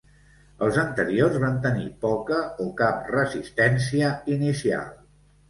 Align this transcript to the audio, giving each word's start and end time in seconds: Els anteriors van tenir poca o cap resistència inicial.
Els 0.67 0.77
anteriors 0.83 1.37
van 1.43 1.59
tenir 1.65 1.85
poca 2.07 2.39
o 2.65 2.67
cap 2.81 3.13
resistència 3.17 4.11
inicial. 4.39 4.91